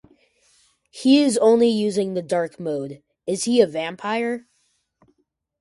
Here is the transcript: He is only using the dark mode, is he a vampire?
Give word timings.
He 0.89 1.21
is 1.21 1.37
only 1.37 1.69
using 1.69 2.15
the 2.15 2.23
dark 2.23 2.59
mode, 2.59 3.03
is 3.27 3.43
he 3.43 3.61
a 3.61 3.67
vampire? 3.67 4.47